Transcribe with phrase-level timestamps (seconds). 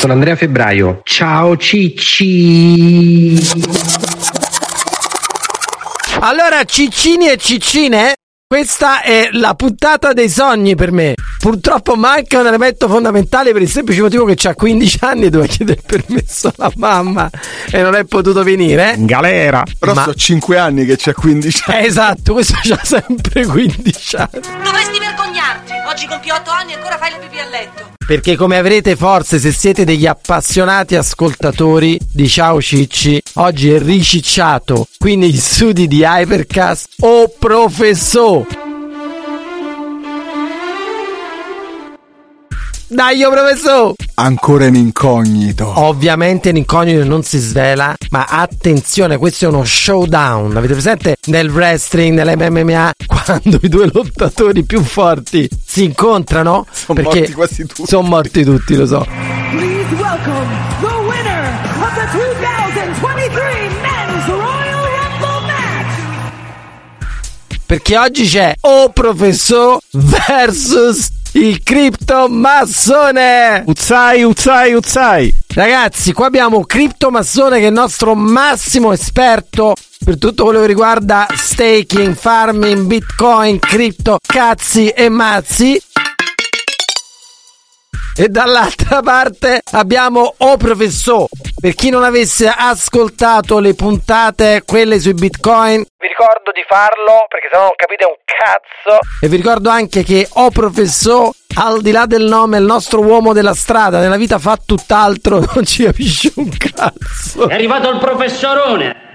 [0.00, 1.02] Sono Andrea Febbraio.
[1.04, 3.38] Ciao Cicci.
[6.20, 8.14] Allora, ciccini e ciccine,
[8.46, 11.12] questa è la puntata dei sogni per me.
[11.38, 15.52] Purtroppo manca un elemento fondamentale per il semplice motivo che ha 15 anni e doveva
[15.52, 17.28] chiedere il permesso alla mamma
[17.70, 18.94] e non è potuto venire.
[18.96, 19.62] In galera.
[19.78, 21.84] Però Ma- so 5 anni che c'ha 15 anni.
[21.84, 24.40] Esatto, questo c'ha sempre 15 anni.
[24.64, 25.79] Dovresti vergognarti.
[25.90, 27.90] Oggi compi 8 anni e ancora fai le pipì a letto.
[28.06, 34.86] Perché come avrete forse se siete degli appassionati ascoltatori di Ciao Cicci, oggi è ricicciato
[34.96, 38.59] qui negli studi di Hypercast o professor.
[42.92, 43.94] Dai, io professor!
[44.14, 45.72] Ancora in incognito.
[45.76, 50.56] Ovviamente l'incognito non si svela, ma attenzione, questo è uno showdown.
[50.56, 56.66] Avete presente nel wrestling, nell'MMA, quando i due lottatori più forti si incontrano?
[56.72, 57.86] Sono morti quasi tutti.
[57.86, 59.06] Sono morti tutti, lo so.
[59.52, 60.48] Please welcome
[60.80, 65.94] the winner of the 2023 Men's Royal Rumble match.
[67.66, 73.64] Perché oggi c'è O Professor versus il criptomassone.
[73.66, 75.34] Uzzai, uzzai, uzzai.
[75.54, 81.26] Ragazzi, qua abbiamo Criptomassone che è il nostro massimo esperto per tutto quello che riguarda
[81.32, 85.80] staking, farming, bitcoin, cripto, cazzi e mazzi.
[88.16, 91.26] E dall'altra parte abbiamo O Professor.
[91.60, 97.48] Per chi non avesse ascoltato le puntate, quelle sui bitcoin, vi ricordo di farlo perché
[97.50, 98.98] sennò non capite un cazzo.
[99.20, 103.02] E vi ricordo anche che O Professor, al di là del nome, è il nostro
[103.02, 104.00] uomo della strada.
[104.00, 107.46] Nella vita fa tutt'altro, non ci capisce un cazzo.
[107.46, 109.09] È arrivato il professorone.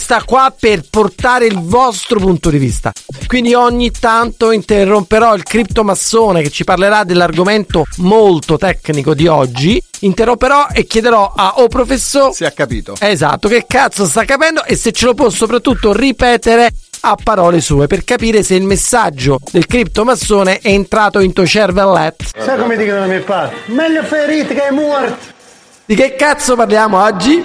[0.00, 2.90] Sta qua per portare il vostro punto di vista.
[3.26, 9.80] Quindi ogni tanto interromperò il criptomassone che ci parlerà dell'argomento molto tecnico di oggi.
[10.00, 12.94] Interromperò e chiederò a O professor Si è capito.
[12.98, 17.86] Esatto, che cazzo sta capendo e se ce lo può soprattutto ripetere a parole sue
[17.86, 22.30] per capire se il messaggio del criptomassone è entrato in tuo cervellet.
[22.38, 23.72] Sai come dicono le mie parti?
[23.72, 25.38] Meglio ferito che morto.
[25.84, 27.42] Di che cazzo parliamo oggi?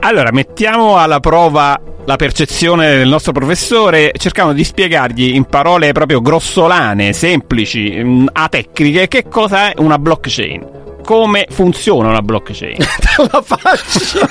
[0.00, 6.22] Allora, mettiamo alla prova la percezione del nostro professore, cercando di spiegargli in parole proprio
[6.22, 10.76] grossolane, semplici, mm, atecniche, che cosa è una blockchain.
[11.04, 12.76] Come funziona una blockchain.
[13.30, 14.26] la faccia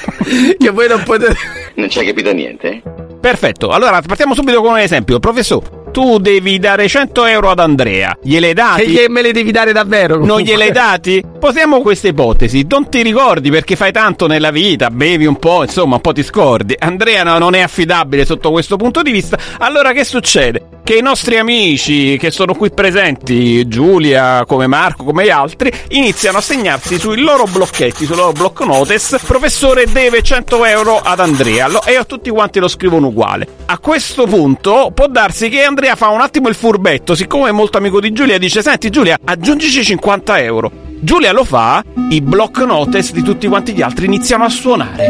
[0.57, 1.35] che voi non potete
[1.75, 2.81] Non ci hai capito niente?
[3.19, 5.19] Perfetto, allora partiamo subito con un esempio.
[5.19, 8.15] Professore, tu devi dare 100 euro ad Andrea.
[8.21, 8.85] Gliel'hai che dati?
[8.85, 10.43] gli- me le devi dare davvero Non comunque.
[10.53, 11.23] gliel'hai dati?
[11.39, 12.67] Posiamo questa ipotesi.
[12.69, 16.21] Non ti ricordi perché fai tanto nella vita, bevi un po', insomma, un po' ti
[16.21, 16.75] scordi.
[16.77, 19.39] Andrea no- non è affidabile sotto questo punto di vista.
[19.57, 20.61] Allora che succede?
[20.87, 26.37] Che i nostri amici che sono qui presenti, Giulia, come Marco, come gli altri, iniziano
[26.37, 29.19] a segnarsi sui loro blocchetti, sui loro block notice.
[29.21, 33.45] Professore deve 100 euro ad Andrea e a tutti quanti lo scrivono uguale.
[33.65, 37.77] A questo punto può darsi che Andrea fa un attimo il furbetto, siccome è molto
[37.79, 40.71] amico di Giulia, dice: Senti, Giulia, aggiungici 50 euro.
[41.01, 45.07] Giulia lo fa, i block notice di tutti quanti gli altri iniziano a suonare.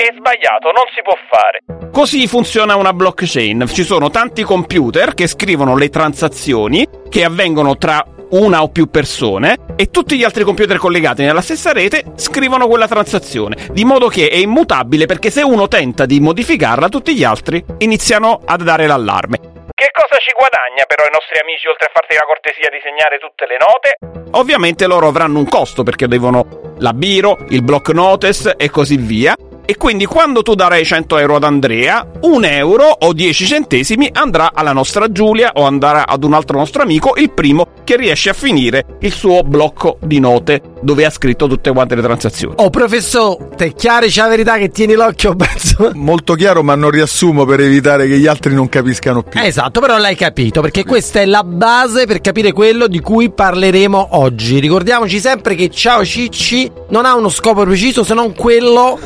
[0.00, 1.90] È sbagliato, non si può fare.
[1.92, 3.66] Così funziona una blockchain.
[3.66, 9.58] Ci sono tanti computer che scrivono le transazioni che avvengono tra una o più persone
[9.76, 14.30] e tutti gli altri computer collegati nella stessa rete scrivono quella transazione, di modo che
[14.30, 19.36] è immutabile perché se uno tenta di modificarla tutti gli altri iniziano a dare l'allarme.
[19.74, 23.18] Che cosa ci guadagna però i nostri amici oltre a farti la cortesia di segnare
[23.18, 24.30] tutte le note?
[24.38, 29.36] Ovviamente loro avranno un costo perché devono la biro, il block notice e così via.
[29.70, 34.50] E quindi quando tu darai 100 euro ad Andrea, un euro o 10 centesimi andrà
[34.52, 38.32] alla nostra Giulia o andrà ad un altro nostro amico, il primo che riesce a
[38.32, 42.54] finire il suo blocco di note dove ha scritto tutte quante le transazioni.
[42.58, 45.92] Oh professor, te è chiaro c'è la verità che tieni l'occhio penso.
[45.94, 49.40] Molto chiaro, ma non riassumo per evitare che gli altri non capiscano più.
[49.40, 54.08] Esatto, però l'hai capito, perché questa è la base per capire quello di cui parleremo
[54.18, 54.58] oggi.
[54.58, 58.98] Ricordiamoci sempre che Ciao Cicci non ha uno scopo preciso se non quello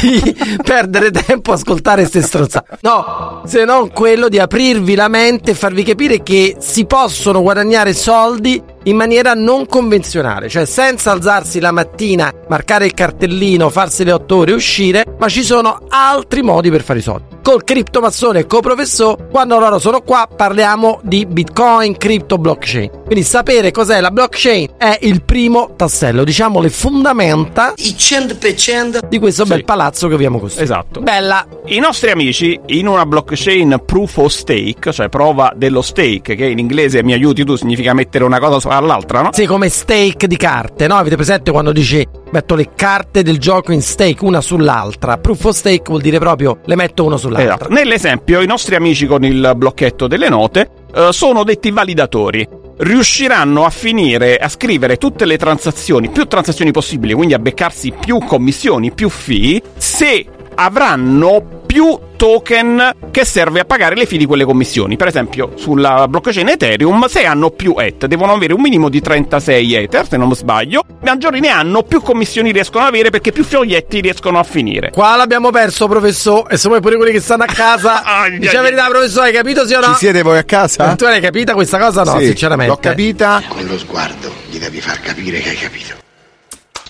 [0.00, 2.78] di perdere tempo a ascoltare ste stronzate.
[2.82, 7.92] No, se non quello di aprirvi la mente e farvi capire che si possono guadagnare
[7.92, 14.12] soldi in maniera non convenzionale, cioè senza alzarsi la mattina, marcare il cartellino, farsi le
[14.12, 17.34] otto ore e uscire, ma ci sono altri modi per fare i soldi.
[17.46, 19.28] col criptomassone e col professore.
[19.30, 22.90] Quando loro sono qua parliamo di Bitcoin, cripto, blockchain.
[23.04, 29.20] Quindi sapere cos'è la blockchain è il primo tassello, diciamo le fondamenta I 100% di
[29.20, 29.64] questo bel Sì.
[29.64, 30.72] palazzo che abbiamo costruito.
[30.72, 31.00] Esatto.
[31.00, 31.46] Bella.
[31.66, 36.58] I nostri amici in una blockchain proof of stake, cioè prova dello stake, che in
[36.58, 39.30] inglese mi aiuti tu significa mettere una cosa sopra l'altra, no?
[39.32, 40.96] Sì, come stake di carte, no?
[40.96, 45.18] Avete presente quando dici metto le carte del gioco in stake una sull'altra?
[45.18, 47.54] Proof of stake vuol dire proprio le metto una sull'altra.
[47.54, 47.72] Esatto.
[47.72, 52.64] Nell'esempio, i nostri amici con il blocchetto delle note eh, sono detti validatori.
[52.78, 58.18] Riusciranno a finire a scrivere tutte le transazioni, più transazioni possibili, quindi a beccarsi più
[58.18, 60.26] commissioni, più fee, se
[60.56, 64.96] avranno più token che serve a pagare le fee di quelle commissioni.
[64.96, 69.74] Per esempio, sulla blockchain Ethereum, se hanno più ETH, devono avere un minimo di 36
[69.74, 74.00] Ether, se non sbaglio, maggiori ne hanno, più commissioni riescono ad avere perché più foglietti
[74.00, 74.90] riescono a finire.
[74.90, 76.54] Qua l'abbiamo perso, professore.
[76.54, 78.02] E siamo pure quelli che stanno a casa.
[78.04, 79.86] Ai, Dice la verità, professore, hai capito sì o no?
[79.92, 80.94] Ci siete voi a casa?
[80.94, 82.02] Tu l'hai capita questa cosa?
[82.02, 82.72] No, Sì, sinceramente.
[82.72, 83.42] L'ho capita.
[83.48, 86.04] Con lo sguardo gli devi far capire che hai capito.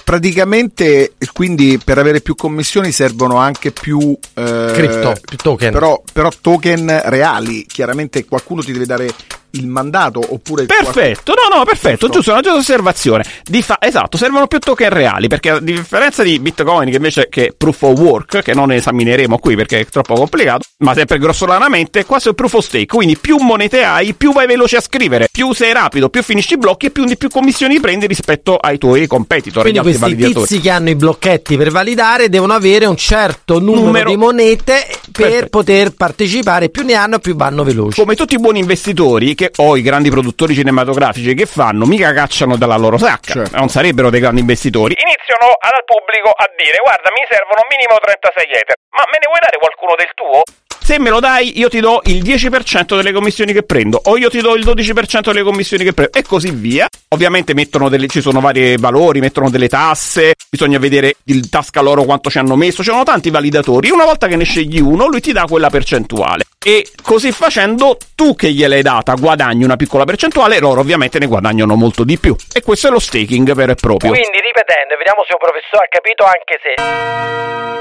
[0.07, 5.73] Praticamente, quindi per avere più commissioni servono anche più eh, Cripto, più token.
[5.73, 7.67] Però, però token reali.
[7.67, 9.13] Chiaramente qualcuno ti deve dare
[9.51, 13.25] il mandato oppure Perfetto, no, no, perfetto, giusto, una giusta osservazione.
[13.45, 17.55] Di fa- esatto, servono più token reali, perché a differenza di Bitcoin, che invece che
[17.57, 22.19] proof of work, che non esamineremo qui perché è troppo complicato, ma sempre grossolanamente, qua
[22.19, 25.73] è proof of stake, quindi più monete hai, più vai veloce a scrivere, più sei
[25.73, 29.63] rapido, più finisci i blocchi e più di più commissioni prendi rispetto ai tuoi competitor,
[29.63, 30.47] Quindi questi validatori.
[30.47, 34.11] tizi che hanno i blocchetti per validare devono avere un certo numero, Numero.
[34.11, 35.49] di monete per Perfetto.
[35.49, 36.69] poter partecipare.
[36.69, 38.01] Più ne hanno, più vanno veloci.
[38.01, 42.57] Come tutti i buoni investitori che, o i grandi produttori cinematografici che fanno, mica cacciano
[42.57, 43.57] dalla loro sacca, Certo.
[43.57, 44.97] non sarebbero dei grandi investitori.
[44.99, 49.39] Iniziano al pubblico a dire: Guarda, mi servono minimo 36 ether, ma me ne vuoi
[49.39, 50.43] dare qualcuno del tuo?
[50.87, 54.31] Se me lo dai, io ti do il 10% delle commissioni che prendo, o io
[54.31, 56.87] ti do il 12% delle commissioni che prendo, e così via.
[57.09, 62.05] Ovviamente mettono delle, ci sono vari valori, mettono delle tasse, bisogna vedere il tasca loro
[62.05, 63.91] quanto ci hanno messo, ci sono tanti validatori.
[63.91, 66.45] Una volta che ne scegli uno, lui ti dà quella percentuale.
[66.65, 71.75] E così facendo, tu che gliel'hai data guadagni una piccola percentuale, loro ovviamente ne guadagnano
[71.75, 72.37] molto di più.
[72.53, 74.13] E questo è lo staking vero e proprio.
[74.13, 77.75] Quindi, ripetendo, vediamo se un professore ha capito anche se.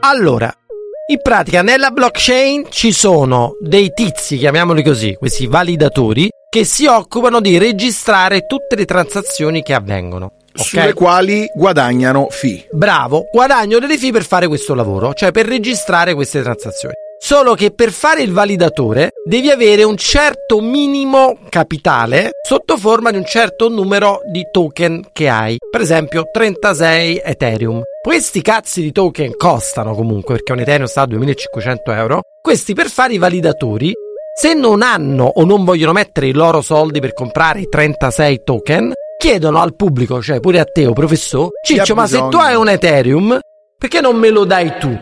[0.00, 0.52] Allora,
[1.10, 7.40] in pratica nella blockchain ci sono dei tizi, chiamiamoli così, questi validatori, che si occupano
[7.40, 10.32] di registrare tutte le transazioni che avvengono.
[10.52, 10.94] sulle Ok?
[10.94, 12.66] quali guadagnano fee.
[12.72, 16.94] Bravo, guadagno delle fee per fare questo lavoro, cioè per registrare queste transazioni.
[17.20, 23.16] Solo che per fare il validatore devi avere un certo minimo capitale sotto forma di
[23.16, 25.56] un certo numero di token che hai.
[25.70, 27.82] Per esempio 36 Ethereum.
[28.08, 32.20] Questi cazzi di token costano comunque perché un Ethereum sta a 2500 euro.
[32.40, 33.92] Questi per fare i validatori
[34.34, 38.94] se non hanno o non vogliono mettere i loro soldi per comprare i 36 token,
[39.18, 42.70] chiedono al pubblico, cioè pure a te o professore, Ciccio, ma se tu hai un
[42.70, 43.38] Ethereum,
[43.76, 44.98] perché non me lo dai tu?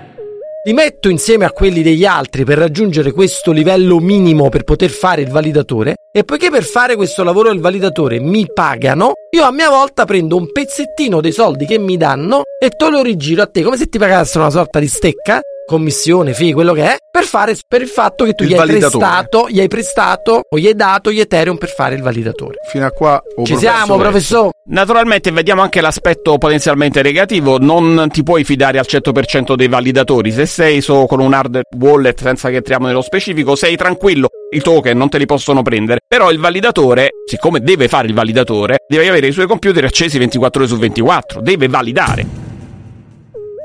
[0.66, 5.22] Li metto insieme a quelli degli altri per raggiungere questo livello minimo per poter fare
[5.22, 9.70] il validatore e poiché per fare questo lavoro il validatore mi pagano, io a mia
[9.70, 13.62] volta prendo un pezzettino dei soldi che mi danno e te lo rigiro a te
[13.62, 17.56] come se ti pagassero una sorta di stecca, commissione, fee, quello che è, per fare
[17.66, 21.10] per il fatto che tu gli hai prestato, gli hai prestato o gli hai dato
[21.10, 22.56] gli Ethereum per fare il validatore.
[22.70, 23.20] Fino a qua.
[23.36, 24.50] oh, Ci siamo, professore?
[24.68, 30.46] Naturalmente vediamo anche l'aspetto potenzialmente negativo, non ti puoi fidare al 100% dei validatori, se
[30.46, 34.96] sei solo con un hard wallet senza che entriamo nello specifico, sei tranquillo, i token
[34.96, 39.28] non te li possono prendere, però il validatore, siccome deve fare il validatore, deve avere
[39.28, 42.45] i suoi computer accesi 24 ore su 24, deve validare.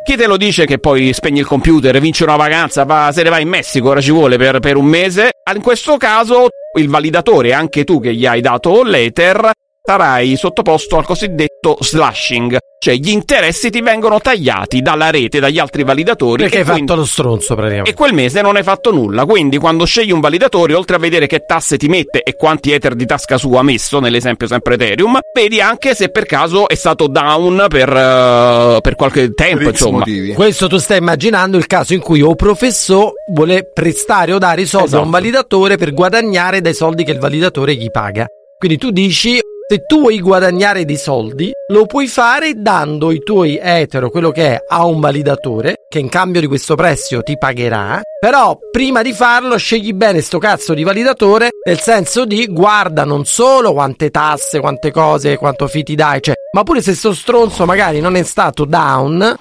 [0.04, 3.30] Chi te lo dice che poi spegni il computer, vince una vacanza, va, se ne
[3.30, 5.30] va in Messico, ora ci vuole per, per un mese?
[5.54, 9.52] In questo caso il validatore, anche tu che gli hai dato l'Ether,
[9.92, 15.84] sarai sottoposto al cosiddetto slashing, cioè gli interessi ti vengono tagliati dalla rete, dagli altri
[15.84, 16.44] validatori.
[16.44, 17.90] Perché e hai quindi- fatto lo stronzo praticamente.
[17.90, 21.26] e quel mese non hai fatto nulla, quindi quando scegli un validatore, oltre a vedere
[21.26, 25.18] che tasse ti mette e quanti Ether di tasca sua ha messo, nell'esempio sempre Ethereum,
[25.34, 29.98] vedi anche se per caso è stato down per, eh, per qualche tempo, Per insomma.
[30.00, 30.34] motivi.
[30.34, 34.66] Questo tu stai immaginando il caso in cui o professore vuole prestare o dare i
[34.68, 35.04] soldi a Esatto.
[35.06, 38.28] un validatore per guadagnare dai soldi che il validatore gli paga.
[38.60, 39.40] Quindi tu dici,
[39.72, 44.56] se tu vuoi guadagnare dei soldi, lo puoi fare dando i tuoi etero, quello che
[44.56, 48.02] è, a un validatore, che in cambio di questo prestito ti pagherà.
[48.20, 53.24] Però prima di farlo scegli bene sto cazzo di validatore, nel senso di guarda non
[53.24, 57.64] solo quante tasse, quante cose, quanto fee ti dai, cioè, ma pure se sto stronzo
[57.64, 59.36] magari non è stato down,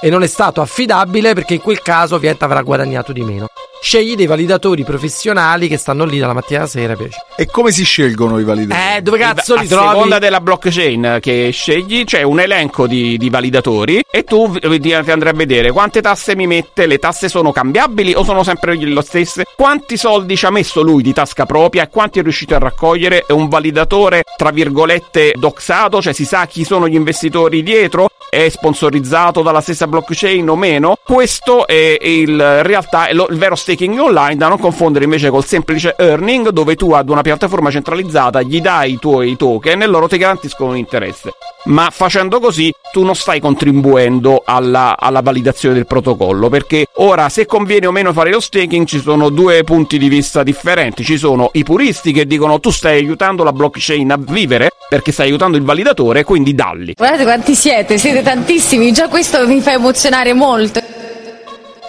[0.00, 3.48] e non è stato affidabile perché in quel caso ovviamente avrà guadagnato di meno.
[3.80, 7.18] Scegli dei validatori professionali che stanno lì dalla mattina alla sera invece.
[7.36, 8.96] E come si scelgono i validatori?
[8.96, 9.88] Eh, dove cazzo a li trovi?
[9.88, 15.32] seconda della blockchain che scegli c'è un elenco di, di validatori e tu ti andrai
[15.32, 19.44] a vedere quante tasse mi mette, le tasse sono cambiabili o sono sempre lo stesse,
[19.54, 23.24] quanti soldi ci ha messo lui di tasca propria e quanti è riuscito a raccogliere,
[23.26, 28.48] è un validatore tra virgolette doxato, cioè si sa chi sono gli investitori dietro, è
[28.48, 33.54] sponsorizzato dalla stessa blockchain o meno, questo è il, in realtà è lo- il vero
[33.54, 38.42] staking online da non confondere invece col semplice earning dove tu ad una piattaforma centralizzata
[38.42, 41.32] gli dai i tuoi token e loro ti garantiscono un interesse.
[41.64, 47.46] Ma facendo così tu non stai contribuendo alla, alla validazione del protocollo perché ora se
[47.46, 51.04] conviene o meno fare lo staking ci sono due punti di vista differenti.
[51.04, 55.26] Ci sono i puristi che dicono tu stai aiutando la blockchain a vivere perché stai
[55.26, 56.94] aiutando il validatore, quindi dalli.
[56.94, 60.80] Guardate quanti siete, siete tantissimi, già questo mi fa emozionare molto.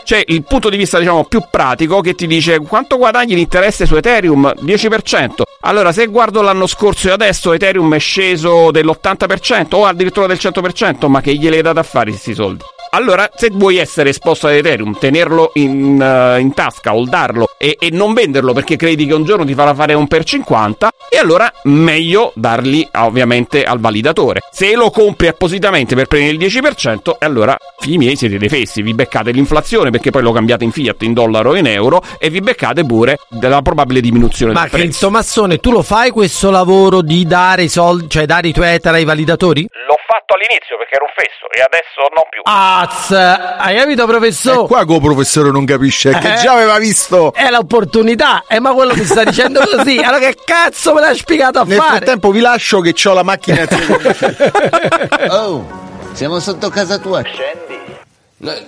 [0.10, 3.96] C'è il punto di vista, diciamo, più pratico che ti dice quanto guadagni l'interesse su
[3.96, 4.54] Ethereum?
[4.60, 5.42] 10%.
[5.62, 11.08] Allora, se guardo l'anno scorso e adesso Ethereum è sceso dell'80% o addirittura del 100%,
[11.08, 12.64] ma che glieli hai dato a fare questi soldi?
[12.92, 17.90] Allora, se vuoi essere esposto ad Ethereum, tenerlo in, uh, in tasca, holdarlo e, e,
[17.92, 21.52] non venderlo perché credi che un giorno ti farà fare un per 50, e allora
[21.64, 24.42] meglio darli ovviamente al validatore.
[24.52, 28.82] Se lo compri appositamente per prendere il 10%, e allora, figli miei, siete dei fessi,
[28.82, 32.30] vi beccate l'inflazione perché poi lo cambiate in fiat, in dollaro o in euro e
[32.30, 34.86] vi beccate pure della probabile diminuzione Ma del prezzo.
[34.86, 38.70] Cristo Massone, tu lo fai questo lavoro di dare i soldi, cioè dare i tuoi
[38.74, 39.62] ether ai validatori?
[39.62, 42.42] L'ho fatto all'inizio perché ero un fesso e adesso non più.
[42.44, 44.64] Az, hai capito professore?
[44.64, 46.38] E qua che il professore non capisce, è che Eh.
[46.38, 47.34] già aveva visto.
[47.34, 49.98] È l'opportunità, eh, ma quello mi sta dicendo così.
[50.10, 51.98] Allora che cazzo me l'hai spiegato a Nel fare?
[51.98, 53.66] frattempo vi lascio che ho la macchina
[55.30, 55.66] Oh,
[56.14, 57.22] siamo sotto casa tua.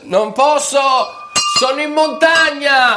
[0.04, 0.80] non posso,
[1.60, 2.96] sono in montagna.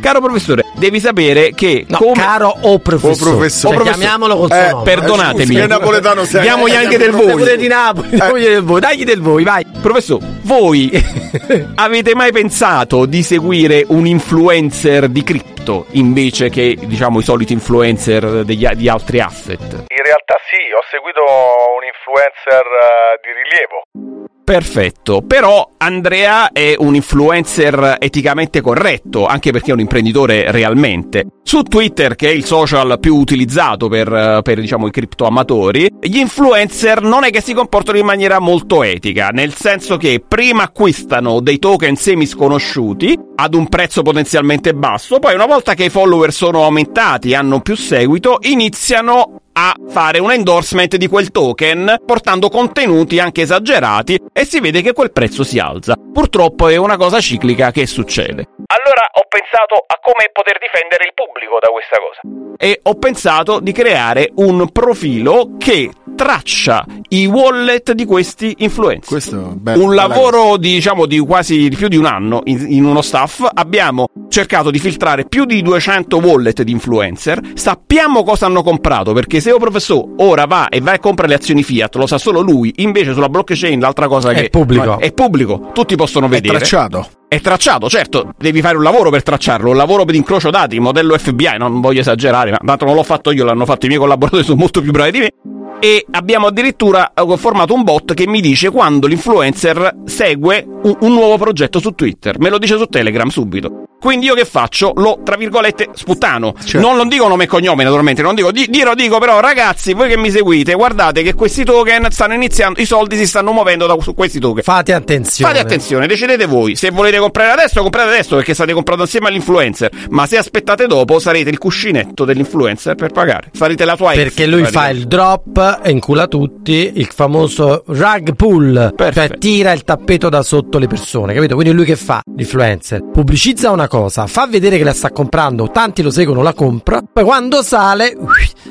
[0.00, 3.30] Caro professore, devi sapere che No, come caro o professore.
[3.30, 3.76] O professore.
[3.76, 5.44] Cioè, chiamiamolo col Eh, perdonatemi.
[5.46, 6.42] scusi, napoletano sei?
[6.42, 7.36] Diamogli Eh, anche del diamogli voi.
[7.42, 9.66] Pure di Napoli, diamogli del voi, dagli del voi, vai.
[9.82, 10.90] Professore, voi
[11.76, 18.44] avete mai pensato di seguire un influencer di cripto invece che, diciamo, i soliti influencer
[18.44, 19.60] degli- di altri asset?
[19.60, 24.25] In realtà sì, ho seguito un influencer eh, di rilievo.
[24.46, 31.26] Perfetto, però Andrea è un influencer eticamente corretto, anche perché è un imprenditore realmente.
[31.42, 37.02] Su Twitter, che è il social più utilizzato per, per, diciamo, i criptoamatori, gli influencer
[37.02, 41.58] non è che si comportano in maniera molto etica, nel senso che prima acquistano dei
[41.58, 46.62] token semi sconosciuti ad un prezzo potenzialmente basso, poi una volta che i follower sono
[46.62, 53.42] aumentati hanno più seguito, iniziano a fare un endorsement di quel token portando contenuti anche
[53.42, 55.96] esagerati e si vede che quel prezzo si alza.
[56.12, 58.48] Purtroppo è una cosa ciclica che succede.
[58.66, 62.20] Allora ho pensato a come poter difendere il pubblico da questa cosa.
[62.58, 69.06] E ho pensato di creare un profilo che traccia i wallet di questi influencer.
[69.06, 72.66] Questo è bello, un lavoro di, diciamo di quasi di più di un anno in,
[72.68, 73.46] in uno staff.
[73.52, 77.40] Abbiamo cercato di filtrare più di 200 wallet di influencer.
[77.54, 81.34] Sappiamo cosa hanno comprato perché se un professore ora va e va e compra le
[81.34, 82.72] azioni Fiat, lo sa solo lui.
[82.78, 84.98] Invece sulla blockchain l'altra cosa È che pubblico.
[84.98, 86.56] è pubblico, tutti possono È vedere.
[86.58, 87.06] tracciato.
[87.28, 91.16] È tracciato, certo, devi fare un lavoro per tracciarlo, un lavoro per incrocio dati, modello
[91.16, 94.42] FBI, non voglio esagerare, ma tanto non l'ho fatto io, l'hanno fatto i miei collaboratori,
[94.42, 95.30] sono molto più bravi di me.
[95.78, 101.12] E abbiamo addirittura eh, formato un bot che mi dice quando l'influencer segue un, un
[101.12, 102.38] nuovo progetto su Twitter.
[102.40, 103.82] Me lo dice su Telegram subito.
[104.00, 104.92] Quindi io che faccio?
[104.96, 106.54] Lo, tra virgolette, sputtano.
[106.62, 106.86] Certo.
[106.86, 110.08] Non lo dico nome e cognome, naturalmente, non dico, di, dirò, dico però, ragazzi, voi
[110.08, 113.96] che mi seguite, guardate che questi token stanno iniziando, i soldi si stanno muovendo da,
[114.00, 114.62] su questi token.
[114.62, 115.52] Fate attenzione.
[115.52, 116.76] Fate attenzione, decidete voi.
[116.76, 119.90] Se volete comprare adesso, comprate adesso perché state comprando insieme all'influencer.
[120.10, 123.50] Ma se aspettate dopo, sarete il cuscinetto dell'influencer per pagare.
[123.52, 124.16] Sarete la tua ex.
[124.18, 129.38] Perché lui fa il drop e incula tutti, il famoso rug pull, cioè Perfetto.
[129.38, 131.54] tira il tappeto da sotto le persone, capito?
[131.54, 132.20] Quindi lui che fa?
[132.36, 137.02] L'influencer pubblicizza una cosa, fa vedere che la sta comprando, tanti lo seguono, la compra,
[137.10, 138.16] poi quando sale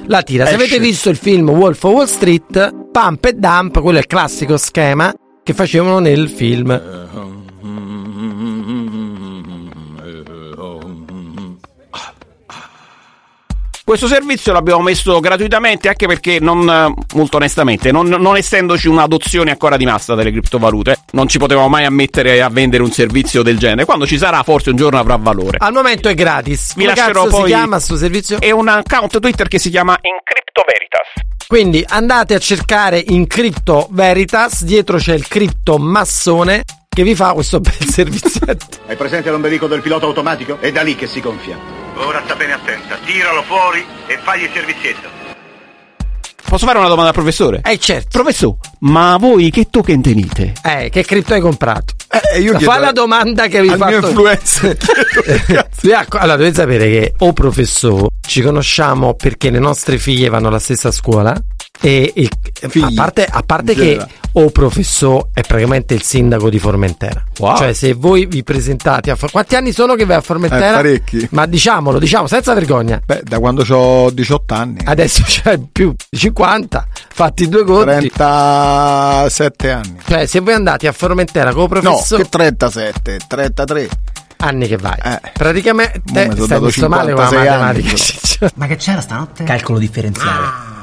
[0.08, 0.46] la tira.
[0.46, 0.64] Se Esce.
[0.64, 4.58] avete visto il film Wolf of Wall Street, pump e dump, quello è il classico
[4.58, 7.35] schema che facevano nel film.
[13.86, 19.52] Questo servizio l'abbiamo messo gratuitamente anche perché non, eh, molto onestamente, non, non essendoci un'adozione
[19.52, 23.60] ancora di massa delle criptovalute, non ci potevamo mai ammettere a vendere un servizio del
[23.60, 23.86] genere.
[23.86, 25.60] Quando ci sarà, forse un giorno avrà valore.
[25.60, 26.74] Al momento è gratis.
[26.74, 28.40] Vi Come lascerò cazzo poi- si chiama sto servizio?
[28.40, 31.46] È un account Twitter che si chiama Incrypto Veritas.
[31.46, 37.34] Quindi andate a cercare in Crypto Veritas, dietro c'è il cripto massone che vi fa
[37.34, 38.66] questo bel servizietto.
[38.88, 40.58] Hai presente l'ombelico del pilota automatico?
[40.60, 41.85] È da lì che si gonfia.
[41.98, 45.24] Ora sta bene attenta, tiralo fuori e fagli il servizietto.
[46.48, 47.62] Posso fare una domanda al professore?
[47.66, 48.10] Eh certo.
[48.12, 50.54] Professore, ma voi che token tenete?
[50.64, 51.94] Eh, che cripto hai comprato?
[52.36, 54.78] Eh, io Fa la domanda che vi al mio fatto influencer.
[55.76, 60.48] Sì, ecco, allora dovete sapere che o professore ci conosciamo perché le nostre figlie vanno
[60.50, 61.36] alla stessa scuola
[61.82, 62.30] e il-
[62.62, 62.94] a Figli.
[62.96, 64.00] parte, a parte che
[64.34, 67.58] o professore è praticamente il sindaco di Formentera Wow.
[67.58, 70.70] cioè se voi vi presentate a For- quanti anni sono che vai a Formentera?
[70.70, 71.28] Eh, parecchi.
[71.32, 74.80] ma diciamolo diciamo senza vergogna Beh, da quando ho 18 anni.
[74.86, 79.96] adesso c'è più di 50 fatti due conti 37 anni.
[80.08, 83.90] cioè se voi andate a Formentera con No, professore che 37, 33.
[84.38, 85.20] anni che vai Eh.
[85.34, 86.02] praticamente
[86.40, 88.52] stai messo male con la 56 anni, matematica però.
[88.56, 89.44] Ma che c'era stanotte?
[89.44, 90.74] Calcolo differenziale.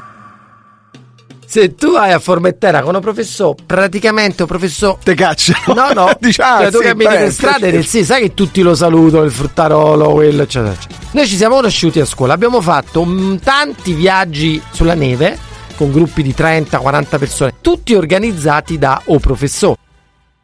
[1.52, 4.97] Se tu vai a Formentera con un professore, praticamente un professore.
[5.04, 5.52] Te caccia.
[5.75, 6.11] No, no.
[6.18, 9.25] Dici, ah, cioè, tu sì, cammini per strada e sì, sai che tutti lo salutano,
[9.25, 11.00] il fruttarolo, quello, eccetera, eccetera.
[11.11, 13.06] Noi ci siamo conosciuti a scuola, abbiamo fatto
[13.44, 15.37] tanti viaggi sulla neve
[15.76, 19.76] con gruppi di 30, 40 persone, tutti organizzati da o professore.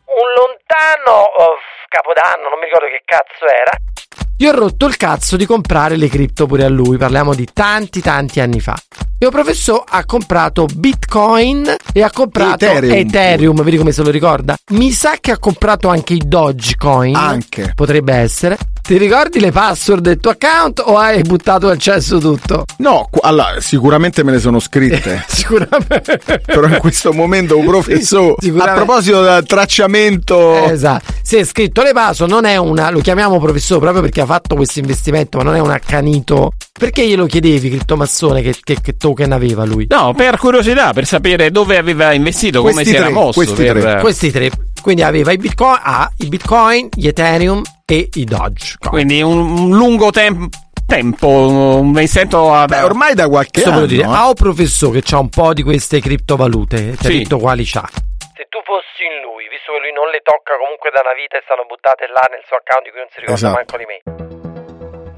[0.04, 1.56] Un lontano oh,
[1.88, 3.72] capodanno, non mi ricordo che cazzo era.
[4.40, 8.00] Gli ho rotto il cazzo di comprare le cripto pure a lui, parliamo di tanti
[8.00, 8.76] tanti anni fa.
[9.18, 12.98] Il professore ha comprato Bitcoin e ha comprato Ethereum.
[12.98, 14.56] Ethereum, vedi come se lo ricorda?
[14.74, 17.16] Mi sa che ha comprato anche i Dogecoin.
[17.16, 17.72] Anche.
[17.74, 18.56] Potrebbe essere.
[18.88, 22.64] Ti ricordi le password del tuo account o hai buttato al cesso tutto?
[22.78, 25.22] No, allora, sicuramente me ne sono scritte.
[25.28, 26.18] Sicuramente.
[26.42, 28.36] però in questo momento un professore.
[28.38, 30.64] Sì, a proposito del tracciamento.
[30.64, 31.12] Esatto.
[31.20, 32.88] Si è scritto le paso, non è una.
[32.88, 36.52] Lo chiamiamo professore proprio perché ha fatto questo investimento, ma non è un accanito.
[36.72, 39.86] Perché glielo chiedevi, criptomassone, che, che, che token aveva lui?
[39.90, 43.32] No, per curiosità, per sapere dove aveva investito, come Questi si era mosso.
[43.32, 44.00] questi per- tre.
[44.00, 44.50] Questi tre.
[44.82, 48.76] Quindi aveva i bitcoin, ah, i bitcoin, gli ethereum e i doge.
[48.78, 50.48] Quindi un, un lungo tem-
[50.86, 51.80] tempo.
[51.84, 52.64] Mi sento a.
[52.66, 53.86] Beh, ormai da qualche Questo anno.
[53.86, 54.06] dire, eh.
[54.06, 57.18] ha un professore che ha un po' di queste criptovalute, ti ha Sì.
[57.18, 57.86] detto quali c'ha.
[58.34, 61.36] Se tu fossi in lui, visto che lui non le tocca comunque da una vita
[61.36, 63.56] e stanno buttate là nel suo account di cui non si ricorda Esatto.
[63.56, 64.27] manco di me.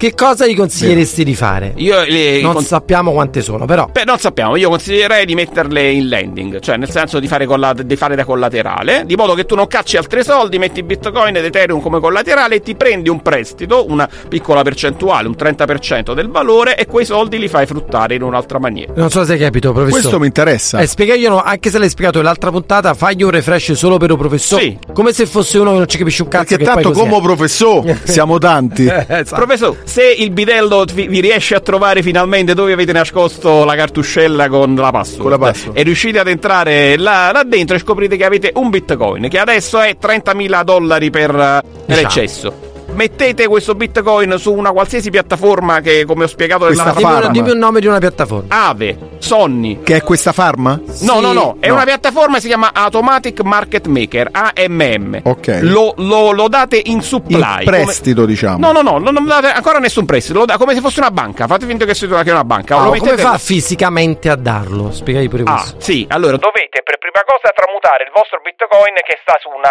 [0.00, 1.74] Che cosa gli consiglieresti di fare?
[1.76, 3.86] Io le- Non con- sappiamo quante sono, però.
[3.92, 7.74] Beh, non sappiamo, io consiglierei di metterle in lending, cioè nel senso di fare, colla-
[7.74, 11.44] di fare da collaterale, di modo che tu non cacci altri soldi, metti Bitcoin ed
[11.44, 16.76] Ethereum come collaterale e ti prendi un prestito, una piccola percentuale, un 30% del valore
[16.76, 18.94] e quei soldi li fai fruttare in un'altra maniera.
[18.96, 20.00] Non so se hai capito, professore.
[20.00, 20.78] Questo mi interessa.
[20.78, 24.62] Eh, spiegaglielo, anche se l'hai spiegato nell'altra puntata, fagli un refresh solo per un professore.
[24.62, 24.78] Sì.
[24.94, 26.56] Come se fosse uno che non ci capisce un cazzo.
[26.56, 28.86] Perché tanto come professore siamo tanti.
[28.86, 29.34] Esatto.
[29.34, 34.48] Professore, se il bidello vi, vi riesce a trovare finalmente dove avete nascosto la cartuscella
[34.48, 35.76] con la password, Con la password.
[35.76, 39.80] e riuscite ad entrare là, là dentro e scoprite che avete un bitcoin che adesso
[39.80, 42.00] è 30.000 dollari per, eh, per Diciamo.
[42.06, 42.69] eccesso.
[42.92, 47.26] Mettete questo bitcoin su una qualsiasi piattaforma che, come ho spiegato Questa nella Dimmi, farma.
[47.26, 48.66] un- dimmi un nome di una piattaforma.
[48.66, 49.80] Ave, Sonny.
[49.82, 50.78] Che è questa farma?
[51.02, 51.74] No, no, no, è no.
[51.74, 55.20] una piattaforma che si chiama Automatic Market Maker, AMM.
[55.24, 55.58] Ok.
[55.62, 57.60] Lo, lo- lo date in supply.
[57.60, 58.58] In prestito, diciamo.
[58.58, 61.10] No, no, no, non non date ancora nessun prestito, lo da- come se fosse una
[61.10, 61.46] banca.
[61.46, 62.76] Fate finta che sia una banca.
[62.76, 64.90] Ah, lo come fa fisicamente a darlo?
[64.90, 65.76] Spiegagli pure Ah, questo.
[65.80, 69.70] sì, allora dovete per prima cosa tramutare il vostro Bitcoin che sta su una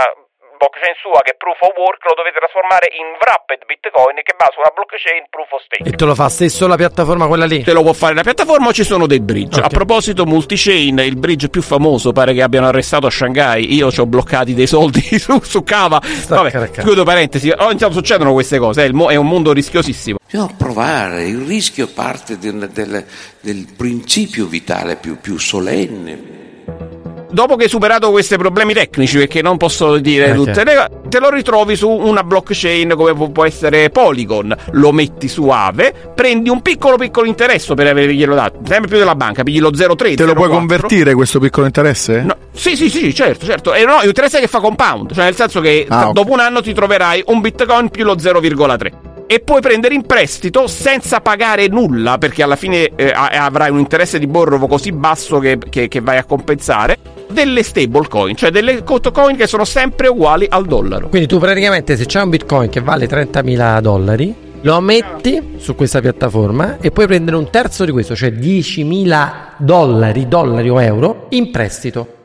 [0.59, 4.47] blockchain sua che è Proof of Work, lo dovete trasformare in Wrapped Bitcoin che va
[4.51, 5.87] su una blockchain Proof of Stake.
[5.87, 7.63] E te lo fa stesso la piattaforma quella lì?
[7.63, 9.59] Te lo può fare la piattaforma o ci sono dei bridge.
[9.59, 9.65] Ok.
[9.65, 13.73] A proposito, multichain, il bridge più famoso, pare che abbiano arrestato a Shanghai.
[13.73, 16.01] Io ci ho bloccati dei soldi su, su Cava.
[16.27, 17.49] Vabbè, chiudo parentesi.
[17.55, 18.83] Ogni tanto succedono queste cose.
[18.83, 20.17] È, il mo- è un mondo rischiosissimo.
[20.29, 23.05] Bisogna provare, il rischio parte del, del-
[23.39, 26.98] del principio vitale più, più solenne.
[27.31, 30.89] Dopo che hai superato questi problemi tecnici, perché non posso dire Eh, tutte le cose,
[31.09, 35.93] te lo ritrovi su una blockchain come pu- può essere Polygon, lo metti su Ave,
[36.15, 40.15] prendi un piccolo piccolo interesse per averglielo dato, sempre più della banca, pigli lo 0,3.
[40.15, 40.51] Te lo puoi 0,4.
[40.57, 42.21] convertire questo piccolo interesse?
[42.21, 43.73] No, sì, sì, sì, certo, certo.
[43.75, 46.13] E no, interesse che fa compound, cioè nel senso che Ah, tra- ok.
[46.13, 48.91] dopo un anno ti troverai un bitcoin più lo 0,3.
[49.31, 54.17] E puoi prendere in prestito senza pagare nulla, perché alla fine eh, avrai un interesse
[54.17, 56.97] di borrovo così basso che, che- che vai a compensare,
[57.31, 61.09] delle stablecoin, cioè delle coin che sono sempre uguali al dollaro.
[61.09, 66.01] Quindi tu praticamente se c'è un bitcoin che vale 30.000 dollari, lo metti su questa
[66.01, 71.51] piattaforma e puoi prendere un terzo di questo, cioè 10.000 dollari, dollari o euro in
[71.51, 72.18] prestito.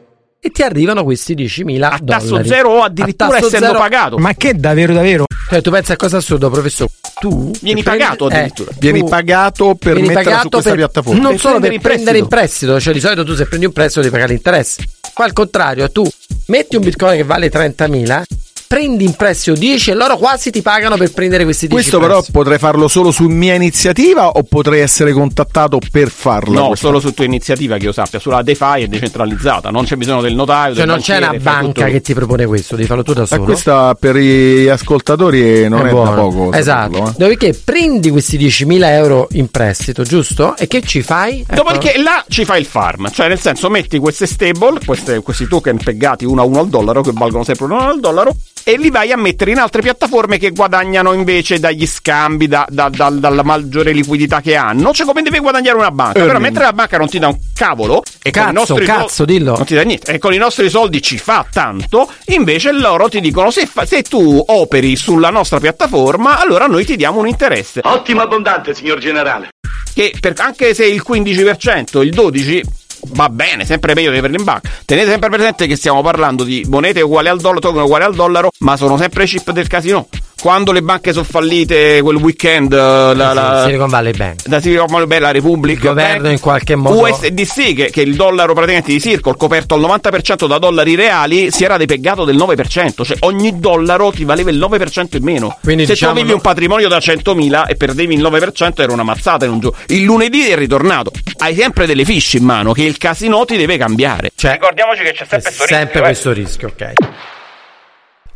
[0.46, 2.04] E ti arrivano questi 10.000 A dollari.
[2.28, 3.78] tasso zero o addirittura essendo zero.
[3.78, 4.18] pagato.
[4.18, 5.24] Ma che davvero davvero?
[5.48, 6.90] Cioè, tu pensi a cosa assurdo, professore?
[7.18, 8.70] Tu Vieni prendi- pagato addirittura.
[8.72, 11.20] tu Vieni pagato per vieni metterla su pagato questa per- piattaforma.
[11.22, 13.64] Non Per solo per prendere in prendere in prestito, cioè di solito tu se prendi
[13.66, 14.84] un prestito devi pagare l'interesse.
[15.14, 16.06] Qua al contrario, tu
[16.46, 18.22] metti un bitcoin che vale 30.000,
[18.74, 22.24] prendi in prestito 10 e loro quasi ti pagano per prendere questi 10 Questo però
[22.32, 26.58] potrei farlo solo su mia iniziativa o potrei essere contattato per farla?
[26.58, 29.94] No, questa- solo su tua iniziativa che io sappia, sulla DeFi è decentralizzata, non c'è
[29.94, 30.74] bisogno del notaio.
[30.74, 33.20] Cioè del non c'è una banca tutto che ti propone questo, devi farlo tu da
[33.20, 33.44] Ma solo.
[33.44, 36.14] questa per gli ascoltatori non è, da buono.
[36.28, 36.52] poco.
[36.52, 36.92] Esatto.
[36.94, 37.14] saperlo, eh.
[37.16, 40.56] Dopodiché prendi questi 10.000 euro in prestito, giusto?
[40.56, 41.42] E che ci fai?
[41.46, 41.54] Ecco.
[41.54, 45.76] Dopodiché là ci fai il farm, cioè nel senso metti queste stable, queste- questi token
[45.76, 48.34] peggati uno a uno al dollaro, che valgono sempre uno al dollaro,
[48.64, 52.88] e li vai a mettere in altre piattaforme che guadagnano invece dagli scambi, da- da-
[52.88, 56.12] dal- dalla maggiore liquidità che hanno, cioè come deve guadagnare una banca.
[56.14, 56.42] Però Earning.
[56.44, 59.32] mentre la banca non ti dà un cavolo, e con i Cazzo, nostri cazzo, soldi,
[59.38, 59.56] dillo.
[59.56, 63.20] non ti dà niente, e con i nostri soldi ci fa tanto, invece loro ti
[63.20, 67.80] dicono se, fa- se tu operi sulla nostra piattaforma, allora noi ti diamo un interesse.
[67.84, 69.48] Ottimo abbondante, signor generale.
[69.94, 72.62] che per- anche se il 15%, il 12%
[73.12, 74.70] va bene, sempre meglio di averli in banca.
[74.84, 78.50] Tenete sempre presente che stiamo parlando di monete uguali al dollaro, token uguali al dollaro,
[78.60, 80.08] ma sono sempre chip del casino.
[80.44, 84.46] Quando le banche sono fallite quel weekend, eh, la, la, Silicon Valley Bank.
[84.46, 88.02] da Silicon Valley Bank, la Republic, Il governo Bank, in qualche modo- USDC, che, che
[88.02, 92.26] è il dollaro praticamente di Circle, coperto al 90% da dollari reali, si era depeggato
[92.26, 95.56] del 9%, cioè ogni dollaro ti valeva il 9% in meno.
[95.62, 98.92] Quindi Se diciamo tu avevi no- un patrimonio da 100.000 e perdevi il 9% era
[98.92, 99.78] una mazzata in un giorno.
[99.86, 101.10] Il lunedì è ritornato.
[101.38, 104.30] Hai sempre delle fiche in mano che il casino ti deve cambiare.
[104.36, 106.02] Cioè, Ricordiamoci che c'è C'è sempre questo sempre rischio, eh.
[106.02, 106.92] questo rischio, ok.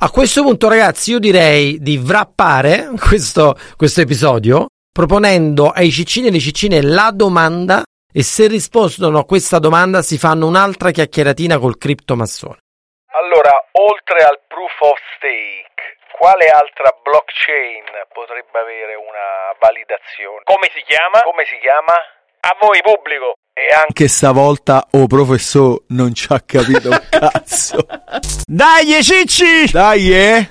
[0.00, 6.30] A questo punto, ragazzi, io direi di wrappare questo, questo episodio proponendo ai ciccini e
[6.30, 11.78] alle ciccine la domanda e se rispondono a questa domanda si fanno un'altra chiacchieratina col
[11.78, 12.62] criptomassone.
[13.10, 20.46] Allora, oltre al proof of stake, quale altra blockchain potrebbe avere una validazione?
[20.46, 21.26] Come si chiama?
[21.26, 21.98] Come si chiama?
[22.46, 23.34] A voi pubblico.
[23.58, 27.76] E anche Che stavolta, oh professore, non ci ha capito un cazzo.
[28.46, 29.68] Dai, cicci!
[29.72, 30.48] Dai, eh!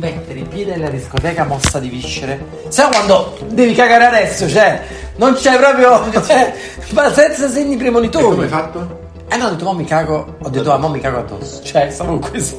[0.00, 2.44] Mettere i piedi nella discoteca mossa di viscere.
[2.66, 4.82] Sai quando devi cagare adesso, cioè,
[5.18, 6.10] non c'è proprio.
[6.26, 6.54] Cioè,
[6.90, 8.24] ma senza segni premonitori.
[8.24, 9.10] come hai fatto?
[9.30, 10.38] Eh no, ho detto, mo mi cago.
[10.42, 11.62] Ho detto, ah, mo mi cago addosso.
[11.62, 12.58] Cioè, stavo così.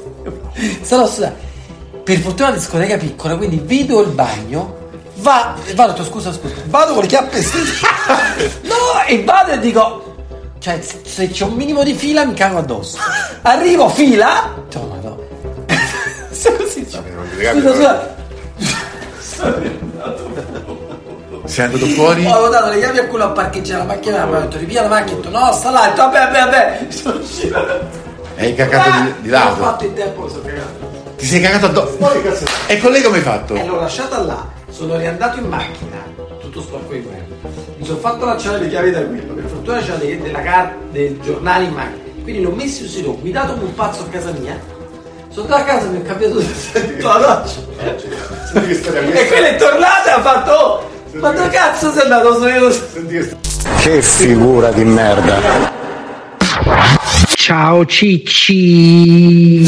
[0.82, 1.36] Stavo sudando.
[2.02, 4.79] Per fortuna la discoteca è piccola, quindi vedo il bagno.
[5.20, 6.54] Va, vado, ho detto, scusa, scusa.
[6.66, 7.40] Vado con le chiappe
[8.64, 8.76] no,
[9.08, 10.16] e vado e dico.
[10.60, 12.98] Cioè, se- se c'è un minimo di fila mi cago addosso.
[13.44, 14.54] Arrivo, fila.
[14.76, 15.24] Oh, madonna.
[16.32, 16.86] Sei così.
[16.90, 18.16] Scusa, scusa.
[21.46, 22.26] Sei andato fuori?
[22.26, 24.88] Ho dato le chiavi a quello a parcheggiare la macchina, mi ha detto rivia la
[24.90, 26.88] macchina, ho detto no, sta là, ho detto vabbè, vabbè, vabbè.
[26.92, 27.80] Sono uscito.
[28.38, 29.56] Hai cagato di, di Ho lato?
[29.64, 30.88] fatto in tempo, sono cagato.
[31.18, 31.98] Ti sei cagato addosso?
[32.68, 33.56] E con lei come hai fatto?
[33.56, 36.04] E l'ho lasciata là, sono riandato in macchina,
[36.40, 37.26] tutto sporco di quello.
[37.78, 41.20] Mi sono fatto lasciare le chiavi da quello, per fortuna c'era dei- della carta, del
[41.22, 42.04] giornale in macchina.
[42.24, 44.60] Quindi l'ho messo sul sito, ho guidato come un pazzo a casa mia.
[45.30, 47.60] Sono andato a casa e mi ho cambiato tutto la doccia.
[48.64, 52.34] E quello è tornato e ha fatto, oh, ma dove cazzo sei andato?
[52.34, 52.70] Sono io.
[53.82, 55.78] Che figura di merda.
[57.36, 59.64] Ciao Cicci.